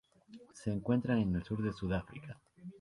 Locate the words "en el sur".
1.19-1.61